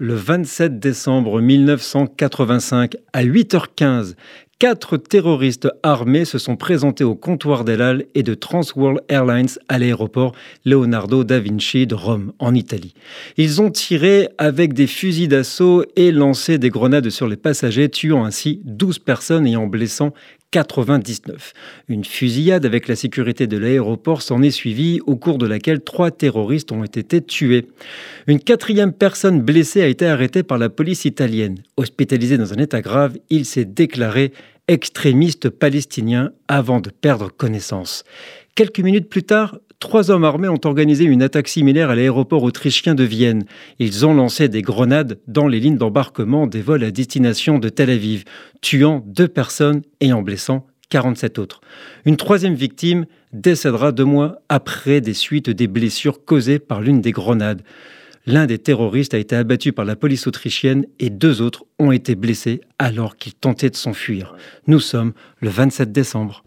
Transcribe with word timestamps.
Le 0.00 0.14
27 0.14 0.78
décembre 0.78 1.40
1985, 1.40 2.94
à 3.12 3.24
8h15, 3.24 4.14
quatre 4.58 4.96
terroristes 4.96 5.68
armés 5.84 6.24
se 6.24 6.38
sont 6.38 6.56
présentés 6.56 7.04
au 7.04 7.14
comptoir 7.14 7.64
d'El 7.64 8.06
et 8.16 8.24
de 8.24 8.34
Transworld 8.34 9.00
Airlines 9.08 9.48
à 9.68 9.78
l'aéroport 9.78 10.32
Leonardo 10.64 11.22
da 11.22 11.38
Vinci 11.38 11.86
de 11.86 11.94
Rome, 11.94 12.32
en 12.40 12.54
Italie. 12.54 12.94
Ils 13.36 13.62
ont 13.62 13.70
tiré 13.70 14.28
avec 14.36 14.72
des 14.72 14.88
fusils 14.88 15.28
d'assaut 15.28 15.84
et 15.94 16.10
lancé 16.10 16.58
des 16.58 16.70
grenades 16.70 17.10
sur 17.10 17.28
les 17.28 17.36
passagers, 17.36 17.88
tuant 17.88 18.24
ainsi 18.24 18.60
12 18.64 18.98
personnes 18.98 19.46
et 19.46 19.56
en 19.56 19.68
blessant 19.68 20.12
99. 20.50 21.52
Une 21.88 22.04
fusillade 22.04 22.64
avec 22.64 22.88
la 22.88 22.96
sécurité 22.96 23.46
de 23.46 23.58
l'aéroport 23.58 24.22
s'en 24.22 24.42
est 24.42 24.50
suivie, 24.50 25.00
au 25.06 25.16
cours 25.16 25.36
de 25.36 25.46
laquelle 25.46 25.80
trois 25.80 26.10
terroristes 26.10 26.72
ont 26.72 26.84
été 26.84 27.20
tués. 27.20 27.66
Une 28.26 28.40
quatrième 28.40 28.92
personne 28.92 29.42
blessée 29.42 29.82
a 29.82 29.88
été 29.88 30.06
arrêtée 30.06 30.42
par 30.42 30.56
la 30.56 30.70
police 30.70 31.04
italienne. 31.04 31.58
Hospitalisé 31.76 32.38
dans 32.38 32.52
un 32.54 32.56
état 32.56 32.80
grave, 32.80 33.18
il 33.28 33.44
s'est 33.44 33.66
déclaré 33.66 34.32
extrémiste 34.68 35.48
palestinien 35.48 36.30
avant 36.46 36.80
de 36.80 36.90
perdre 36.90 37.30
connaissance. 37.30 38.04
Quelques 38.54 38.80
minutes 38.80 39.08
plus 39.08 39.22
tard, 39.22 39.58
trois 39.80 40.10
hommes 40.10 40.24
armés 40.24 40.48
ont 40.48 40.60
organisé 40.64 41.04
une 41.04 41.22
attaque 41.22 41.48
similaire 41.48 41.90
à 41.90 41.94
l'aéroport 41.94 42.42
autrichien 42.42 42.94
de 42.94 43.04
Vienne. 43.04 43.44
Ils 43.78 44.06
ont 44.06 44.14
lancé 44.14 44.48
des 44.48 44.62
grenades 44.62 45.18
dans 45.26 45.48
les 45.48 45.60
lignes 45.60 45.78
d'embarquement 45.78 46.46
des 46.46 46.60
vols 46.60 46.84
à 46.84 46.90
destination 46.90 47.58
de 47.58 47.68
Tel 47.68 47.90
Aviv, 47.90 48.24
tuant 48.60 49.02
deux 49.06 49.28
personnes 49.28 49.82
et 50.00 50.12
en 50.12 50.22
blessant 50.22 50.66
47 50.90 51.38
autres. 51.38 51.60
Une 52.04 52.16
troisième 52.16 52.54
victime 52.54 53.06
décédera 53.32 53.92
deux 53.92 54.04
mois 54.04 54.40
après 54.48 55.00
des 55.00 55.14
suites 55.14 55.50
des 55.50 55.66
blessures 55.66 56.24
causées 56.24 56.58
par 56.58 56.80
l'une 56.80 57.00
des 57.00 57.12
grenades. 57.12 57.62
L'un 58.28 58.44
des 58.44 58.58
terroristes 58.58 59.14
a 59.14 59.18
été 59.18 59.34
abattu 59.34 59.72
par 59.72 59.86
la 59.86 59.96
police 59.96 60.26
autrichienne 60.26 60.84
et 60.98 61.08
deux 61.08 61.40
autres 61.40 61.64
ont 61.78 61.92
été 61.92 62.14
blessés 62.14 62.60
alors 62.78 63.16
qu'ils 63.16 63.32
tentaient 63.32 63.70
de 63.70 63.74
s'enfuir. 63.74 64.36
Nous 64.66 64.80
sommes 64.80 65.14
le 65.40 65.48
27 65.48 65.92
décembre. 65.92 66.44